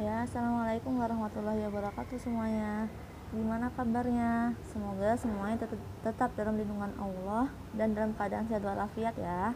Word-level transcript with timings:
Ya, 0.00 0.24
Assalamualaikum 0.24 0.96
warahmatullahi 0.96 1.60
wabarakatuh 1.68 2.16
semuanya 2.16 2.88
Gimana 3.36 3.68
kabarnya? 3.68 4.56
Semoga 4.72 5.12
semuanya 5.20 5.60
tetap, 5.60 5.76
tetap 6.00 6.32
dalam 6.40 6.56
lindungan 6.56 6.88
Allah 6.96 7.52
dan 7.76 7.92
dalam 7.92 8.16
keadaan 8.16 8.48
sehat 8.48 8.64
walafiat 8.64 9.12
ya 9.20 9.52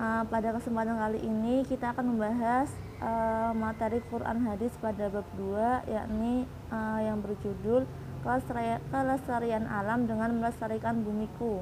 uh, 0.00 0.24
Pada 0.24 0.56
kesempatan 0.56 0.96
kali 0.96 1.20
ini 1.20 1.68
kita 1.68 1.92
akan 1.92 2.16
membahas 2.16 2.72
uh, 3.04 3.52
materi 3.52 4.00
Quran 4.08 4.40
Hadis 4.40 4.72
pada 4.80 5.12
bab 5.12 5.28
2 5.36 5.84
yakni 5.84 6.48
uh, 6.72 7.04
yang 7.04 7.20
berjudul 7.20 7.84
Kelestarian 8.24 9.68
Alam 9.68 10.08
dengan 10.08 10.32
Melestarikan 10.32 11.04
Bumiku 11.04 11.60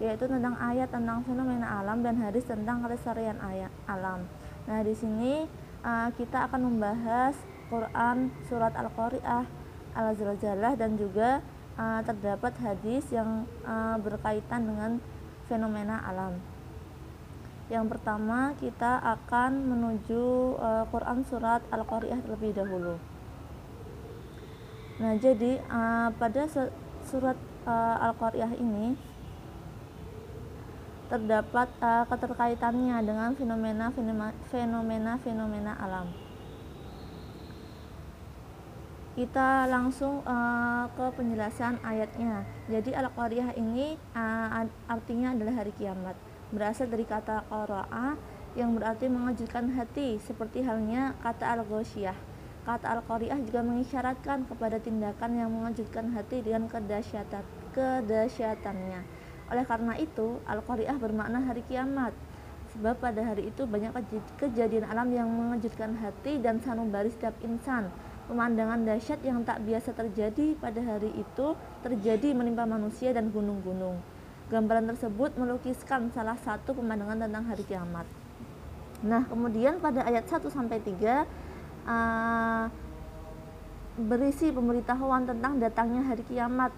yaitu 0.00 0.24
tentang 0.24 0.56
ayat 0.56 0.88
tentang 0.88 1.20
fenomena 1.28 1.84
alam 1.84 2.00
dan 2.00 2.16
hadis 2.16 2.48
tentang 2.48 2.80
kelestarian 2.80 3.36
alam. 3.84 4.24
Nah, 4.64 4.80
di 4.80 4.96
sini 4.96 5.44
uh, 5.84 6.08
kita 6.16 6.48
akan 6.48 6.72
membahas 6.72 7.34
Quran 7.70 8.34
surat 8.50 8.74
Al-Qari'ah 8.74 9.44
Al-Zalzalah 9.94 10.74
dan 10.78 10.94
juga 10.98 11.42
uh, 11.78 12.00
terdapat 12.02 12.54
hadis 12.62 13.06
yang 13.10 13.46
uh, 13.66 13.96
berkaitan 13.98 14.66
dengan 14.66 14.90
fenomena 15.50 16.02
alam. 16.06 16.38
Yang 17.70 17.86
pertama 17.96 18.54
kita 18.58 18.98
akan 18.98 19.70
menuju 19.70 20.58
uh, 20.58 20.84
Quran 20.90 21.22
surat 21.26 21.62
Al-Qari'ah 21.70 22.18
terlebih 22.22 22.54
dahulu. 22.54 22.98
Nah, 25.00 25.16
jadi 25.16 25.62
uh, 25.70 26.12
pada 26.18 26.44
surat 27.06 27.38
uh, 27.64 27.96
Al-Qari'ah 28.10 28.52
ini 28.58 28.98
terdapat 31.10 31.66
uh, 31.82 32.06
keterkaitannya 32.06 33.02
dengan 33.02 33.34
fenomena 33.34 33.90
fenomena 35.18 35.74
alam. 35.82 36.06
Kita 39.18 39.66
langsung 39.66 40.22
uh, 40.22 40.86
ke 40.94 41.06
penjelasan 41.18 41.82
ayatnya. 41.82 42.46
Jadi 42.70 42.94
al-qariyah 42.94 43.58
ini 43.58 43.98
uh, 44.14 44.64
artinya 44.86 45.34
adalah 45.34 45.60
hari 45.60 45.74
kiamat. 45.74 46.14
Berasal 46.54 46.86
dari 46.86 47.02
kata 47.02 47.42
qara'a 47.50 48.14
yang 48.54 48.78
berarti 48.78 49.10
mengejutkan 49.10 49.74
hati 49.74 50.22
seperti 50.22 50.62
halnya 50.62 51.18
kata 51.26 51.58
al-ghasyiyah. 51.58 52.14
Kata 52.62 52.86
al-qariyah 53.02 53.42
juga 53.42 53.66
mengisyaratkan 53.66 54.46
kepada 54.46 54.78
tindakan 54.78 55.30
yang 55.34 55.50
mengejutkan 55.50 56.14
hati 56.14 56.46
dengan 56.46 56.70
kedahsyatan 56.70 57.42
kedahsyatannya 57.70 59.19
oleh 59.50 59.66
karena 59.66 59.98
itu, 59.98 60.38
Al-Qari'ah 60.46 60.94
bermakna 61.02 61.42
hari 61.42 61.66
kiamat. 61.66 62.14
Sebab 62.70 63.02
pada 63.02 63.18
hari 63.18 63.50
itu 63.50 63.66
banyak 63.66 63.90
kejadian 64.38 64.86
alam 64.86 65.10
yang 65.10 65.26
mengejutkan 65.26 65.98
hati 65.98 66.38
dan 66.38 66.62
sanubari 66.62 67.10
setiap 67.10 67.34
insan. 67.42 67.90
Pemandangan 68.30 68.86
dahsyat 68.86 69.18
yang 69.26 69.42
tak 69.42 69.66
biasa 69.66 69.90
terjadi 69.90 70.54
pada 70.54 70.78
hari 70.78 71.10
itu 71.18 71.58
terjadi 71.82 72.30
menimpa 72.30 72.62
manusia 72.62 73.10
dan 73.10 73.34
gunung-gunung. 73.34 73.98
Gambaran 74.54 74.86
tersebut 74.94 75.34
melukiskan 75.34 76.14
salah 76.14 76.38
satu 76.38 76.78
pemandangan 76.78 77.26
tentang 77.26 77.42
hari 77.50 77.66
kiamat. 77.66 78.06
Nah, 79.02 79.26
kemudian 79.26 79.82
pada 79.82 80.06
ayat 80.06 80.30
1 80.30 80.46
sampai 80.46 80.78
3 80.78 81.26
uh, 81.90 82.70
berisi 83.98 84.54
pemberitahuan 84.54 85.26
tentang 85.26 85.58
datangnya 85.58 86.06
hari 86.06 86.22
kiamat 86.22 86.70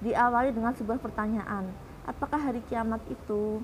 diawali 0.00 0.56
dengan 0.56 0.72
sebuah 0.72 0.96
pertanyaan 0.96 1.85
apakah 2.06 2.40
hari 2.40 2.62
kiamat 2.70 3.02
itu? 3.10 3.60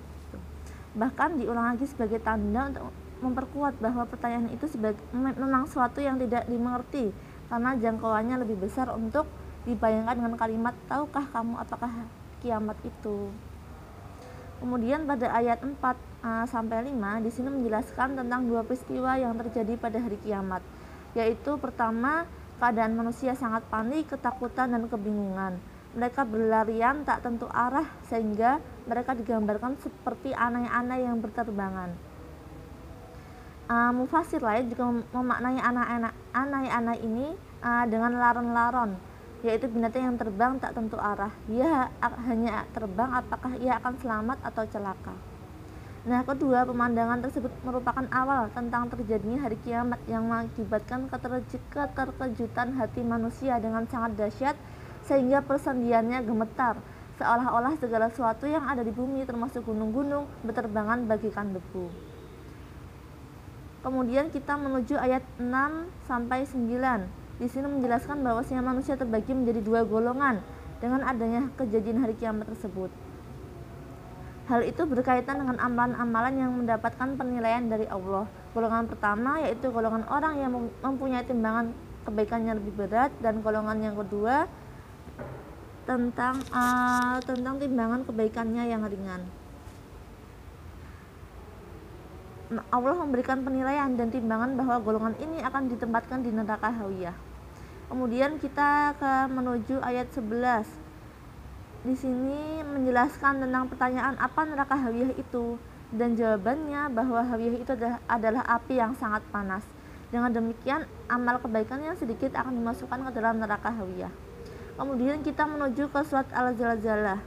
Bahkan 0.92 1.40
diulang 1.40 1.72
lagi 1.72 1.88
sebagai 1.88 2.20
tanda 2.20 2.68
untuk 2.68 2.92
memperkuat 3.22 3.78
bahwa 3.78 4.04
pertanyaan 4.04 4.50
itu 4.50 4.66
sebagai 4.68 5.00
memang 5.14 5.64
suatu 5.70 6.02
yang 6.02 6.18
tidak 6.18 6.44
dimengerti. 6.50 7.14
Karena 7.48 7.78
jangkauannya 7.78 8.42
lebih 8.42 8.60
besar 8.60 8.90
untuk 8.92 9.24
dibayangkan 9.64 10.18
dengan 10.18 10.34
kalimat 10.34 10.74
tahukah 10.90 11.24
kamu 11.30 11.54
apakah 11.62 11.92
kiamat 12.42 12.76
itu? 12.82 13.30
Kemudian 14.58 15.06
pada 15.06 15.30
ayat 15.34 15.58
4 15.58 15.74
uh, 15.74 16.46
sampai 16.46 16.86
5 16.86 17.24
di 17.26 17.30
sini 17.34 17.48
menjelaskan 17.50 18.14
tentang 18.14 18.46
dua 18.46 18.62
peristiwa 18.62 19.18
yang 19.18 19.34
terjadi 19.34 19.74
pada 19.74 19.98
hari 19.98 20.18
kiamat 20.22 20.62
yaitu 21.12 21.60
pertama 21.60 22.24
keadaan 22.56 22.96
manusia 22.96 23.36
sangat 23.36 23.66
panik 23.68 24.08
ketakutan 24.08 24.72
dan 24.72 24.86
kebingungan 24.88 25.60
mereka 25.92 26.24
berlarian 26.24 27.04
tak 27.04 27.20
tentu 27.20 27.44
arah 27.52 27.84
sehingga 28.08 28.60
mereka 28.88 29.12
digambarkan 29.12 29.76
seperti 29.80 30.32
anak-anak 30.32 30.98
yang 30.98 31.16
berterbangan. 31.20 31.90
Uh, 33.68 33.92
mufasir 33.94 34.42
lain 34.42 34.68
juga 34.68 34.90
memaknai 35.14 35.60
anak-anak 36.34 36.98
ini 37.00 37.32
uh, 37.62 37.84
dengan 37.88 38.18
laron-laron 38.18 38.98
yaitu 39.42 39.66
binatang 39.66 40.06
yang 40.06 40.16
terbang 40.18 40.54
tak 40.62 40.74
tentu 40.78 40.94
arah. 40.96 41.34
Dia 41.50 41.90
hanya 42.30 42.62
terbang 42.70 43.10
apakah 43.10 43.58
ia 43.58 43.78
akan 43.82 43.94
selamat 43.98 44.38
atau 44.46 44.64
celaka. 44.70 45.14
Nah, 46.02 46.26
kedua, 46.26 46.66
pemandangan 46.66 47.22
tersebut 47.22 47.50
merupakan 47.62 48.02
awal 48.10 48.50
tentang 48.50 48.90
terjadinya 48.90 49.46
hari 49.46 49.54
kiamat 49.62 50.02
yang 50.10 50.26
mengakibatkan 50.26 51.06
keterkejutan 51.06 52.74
hati 52.74 53.06
manusia 53.06 53.62
dengan 53.62 53.86
sangat 53.86 54.18
dahsyat 54.18 54.58
sehingga 55.06 55.42
persendiannya 55.42 56.22
gemetar 56.22 56.78
seolah-olah 57.22 57.78
segala 57.78 58.10
sesuatu 58.10 58.50
yang 58.50 58.66
ada 58.66 58.82
di 58.82 58.90
bumi 58.90 59.22
termasuk 59.22 59.62
gunung-gunung 59.62 60.26
berterbangan 60.42 61.06
bagikan 61.06 61.54
debu. 61.54 61.86
Kemudian 63.82 64.30
kita 64.30 64.54
menuju 64.58 64.94
ayat 64.94 65.26
6 65.42 65.46
sampai 66.06 66.46
9. 66.46 67.38
Di 67.42 67.50
sini 67.50 67.66
menjelaskan 67.66 68.22
bahwa 68.22 68.42
bahwasanya 68.42 68.62
manusia 68.62 68.94
terbagi 68.94 69.34
menjadi 69.34 69.58
dua 69.58 69.82
golongan 69.82 70.38
dengan 70.78 71.02
adanya 71.02 71.50
kejadian 71.58 72.06
hari 72.06 72.14
kiamat 72.14 72.46
tersebut. 72.46 72.90
Hal 74.46 74.62
itu 74.66 74.82
berkaitan 74.86 75.42
dengan 75.42 75.58
amalan-amalan 75.58 76.34
yang 76.34 76.50
mendapatkan 76.54 77.14
penilaian 77.18 77.66
dari 77.66 77.86
Allah. 77.90 78.26
Golongan 78.54 78.90
pertama 78.90 79.42
yaitu 79.42 79.70
golongan 79.70 80.06
orang 80.10 80.34
yang 80.38 80.50
mempunyai 80.82 81.26
timbangan 81.26 81.74
kebaikannya 82.06 82.58
lebih 82.58 82.74
berat 82.86 83.10
dan 83.22 83.42
golongan 83.42 83.78
yang 83.78 83.94
kedua 83.94 84.50
tentang 85.82 86.38
uh, 86.54 87.18
tentang 87.26 87.58
timbangan 87.58 88.06
kebaikannya 88.06 88.64
yang 88.70 88.86
ringan. 88.86 89.22
Allah 92.68 92.94
memberikan 93.00 93.40
penilaian 93.40 93.96
dan 93.96 94.12
timbangan 94.12 94.52
bahwa 94.52 94.76
golongan 94.84 95.16
ini 95.24 95.40
akan 95.40 95.72
ditempatkan 95.72 96.20
di 96.20 96.28
neraka 96.28 96.68
hawiyah. 96.68 97.16
Kemudian 97.88 98.36
kita 98.36 98.92
ke 98.96 99.12
menuju 99.32 99.80
ayat 99.80 100.12
11. 100.12 100.68
Di 101.82 101.96
sini 101.96 102.60
menjelaskan 102.60 103.42
tentang 103.42 103.72
pertanyaan 103.72 104.20
apa 104.20 104.44
neraka 104.44 104.76
hawiyah 104.76 105.16
itu 105.16 105.56
dan 105.92 106.16
jawabannya 106.16 106.92
bahwa 106.92 107.20
hawiyah 107.20 107.56
itu 107.60 107.72
adalah, 107.72 107.98
adalah 108.08 108.42
api 108.48 108.74
yang 108.80 108.92
sangat 108.96 109.24
panas. 109.28 109.64
Dengan 110.12 110.28
demikian, 110.28 110.84
amal 111.08 111.40
kebaikan 111.40 111.80
yang 111.80 111.96
sedikit 111.96 112.36
akan 112.36 112.52
dimasukkan 112.52 113.00
ke 113.08 113.10
dalam 113.16 113.40
neraka 113.40 113.72
hawiyah. 113.72 114.12
Kemudian 114.72 115.20
kita 115.20 115.44
menuju 115.44 115.92
ke 115.92 116.00
surat 116.08 116.24
Al-Zalzalah. 116.32 117.20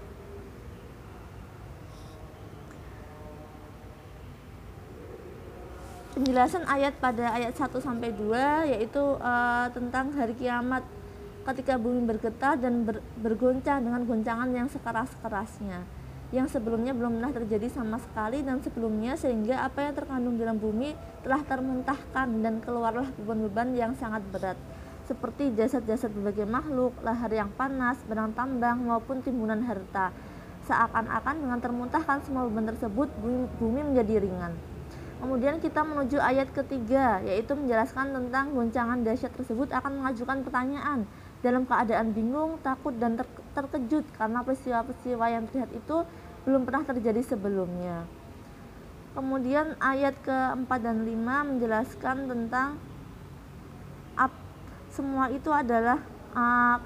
Penjelasan 6.15 6.63
ayat 6.65 6.95
pada 6.97 7.35
ayat 7.35 7.53
1 7.59 7.75
sampai 7.83 8.15
2 8.15 8.71
yaitu 8.71 9.03
uh, 9.19 9.67
tentang 9.75 10.15
hari 10.15 10.31
kiamat 10.31 10.81
ketika 11.43 11.75
bumi 11.75 12.07
bergetar 12.07 12.55
dan 12.55 12.87
ber, 12.87 13.03
bergoncang 13.19 13.83
dengan 13.83 14.01
goncangan 14.07 14.47
yang 14.49 14.71
sekeras-kerasnya 14.71 15.83
yang 16.33 16.49
sebelumnya 16.49 16.95
belum 16.97 17.21
pernah 17.21 17.33
terjadi 17.35 17.69
sama 17.69 18.01
sekali 18.01 18.41
dan 18.41 18.57
sebelumnya 18.59 19.13
sehingga 19.13 19.61
apa 19.61 19.85
yang 19.85 19.93
terkandung 19.93 20.35
dalam 20.41 20.57
bumi 20.57 20.97
telah 21.21 21.45
termuntahkan 21.45 22.27
dan 22.41 22.63
keluarlah 22.65 23.05
beban-beban 23.21 23.77
yang 23.77 23.93
sangat 23.93 24.25
berat 24.33 24.57
seperti 25.05 25.53
jasad-jasad 25.53 26.09
berbagai 26.13 26.49
makhluk, 26.49 26.93
lahar 27.05 27.29
yang 27.29 27.49
panas, 27.53 28.01
benang 28.09 28.33
tambang, 28.33 28.81
maupun 28.81 29.21
timbunan 29.21 29.61
harta. 29.61 30.09
Seakan-akan 30.65 31.45
dengan 31.45 31.59
termuntahkan 31.61 32.25
semua 32.25 32.49
beban 32.49 32.65
tersebut, 32.73 33.09
bumi, 33.61 33.81
menjadi 33.85 34.25
ringan. 34.25 34.53
Kemudian 35.21 35.61
kita 35.61 35.85
menuju 35.85 36.17
ayat 36.19 36.51
ketiga, 36.51 37.21
yaitu 37.23 37.55
menjelaskan 37.55 38.11
tentang 38.11 38.51
goncangan 38.51 38.99
dahsyat 39.05 39.31
tersebut 39.37 39.71
akan 39.71 40.03
mengajukan 40.03 40.43
pertanyaan 40.43 41.07
dalam 41.45 41.63
keadaan 41.69 42.11
bingung, 42.11 42.57
takut, 42.65 42.97
dan 42.97 43.15
ter 43.15 43.29
terkejut 43.55 44.03
karena 44.19 44.43
peristiwa-peristiwa 44.43 45.25
yang 45.31 45.47
terlihat 45.47 45.71
itu 45.71 46.03
belum 46.43 46.67
pernah 46.67 46.83
terjadi 46.83 47.21
sebelumnya. 47.23 48.03
Kemudian 49.15 49.79
ayat 49.79 50.19
keempat 50.19 50.83
dan 50.83 51.07
lima 51.07 51.47
menjelaskan 51.47 52.27
tentang 52.27 52.75
semua 54.95 55.27
itu 55.27 55.51
adalah 55.51 55.99
uh, 56.31 56.79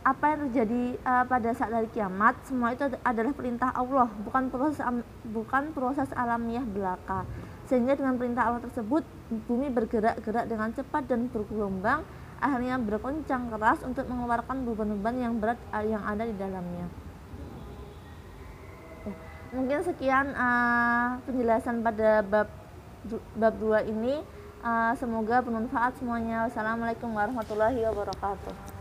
apa 0.00 0.24
yang 0.32 0.48
terjadi 0.48 0.82
uh, 1.06 1.24
pada 1.28 1.54
saat 1.54 1.70
hari 1.70 1.86
kiamat 1.94 2.34
semua 2.42 2.74
itu 2.74 2.88
adalah 3.06 3.30
perintah 3.36 3.70
Allah 3.70 4.10
bukan 4.26 4.50
proses 4.50 4.82
bukan 5.30 5.70
proses 5.70 6.10
alamiah 6.18 6.66
belaka. 6.66 7.22
Sehingga 7.70 7.94
dengan 7.94 8.18
perintah 8.18 8.50
Allah 8.50 8.64
tersebut 8.66 9.06
bumi 9.46 9.70
bergerak-gerak 9.70 10.50
dengan 10.50 10.74
cepat 10.74 11.06
dan 11.06 11.30
bergelombang 11.30 12.02
akhirnya 12.40 12.80
bergoncang 12.80 13.52
keras 13.52 13.84
untuk 13.84 14.08
mengeluarkan 14.08 14.64
beban-beban 14.64 15.16
yang 15.20 15.34
berat 15.38 15.60
yang 15.84 16.02
ada 16.02 16.24
di 16.24 16.34
dalamnya. 16.34 16.88
Ya, 19.04 19.14
mungkin 19.52 19.78
sekian 19.84 20.32
uh, 20.32 21.20
penjelasan 21.28 21.84
pada 21.84 22.24
bab 22.24 22.48
bab 23.36 23.54
2 23.60 23.92
ini 23.92 24.39
uh, 24.64 24.92
semoga 24.96 25.42
bermanfaat 25.42 25.96
semuanya. 25.98 26.46
Wassalamualaikum 26.48 27.12
warahmatullahi 27.12 27.80
wabarakatuh 27.84 28.80